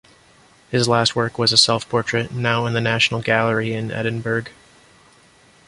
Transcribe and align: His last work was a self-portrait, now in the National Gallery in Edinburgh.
His 0.71 0.87
last 0.87 1.15
work 1.15 1.37
was 1.37 1.51
a 1.51 1.57
self-portrait, 1.59 2.31
now 2.31 2.65
in 2.65 2.73
the 2.73 2.81
National 2.81 3.21
Gallery 3.21 3.73
in 3.73 3.91
Edinburgh. 3.91 4.45